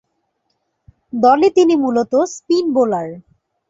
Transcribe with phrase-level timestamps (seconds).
[1.13, 3.07] দলে তিনি মূলতঃ স্পিন বোলার।